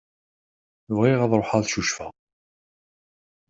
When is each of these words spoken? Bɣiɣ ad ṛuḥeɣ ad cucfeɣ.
Bɣiɣ 0.95 1.19
ad 1.21 1.33
ṛuḥeɣ 1.39 1.57
ad 1.59 1.67
cucfeɣ. 1.73 2.11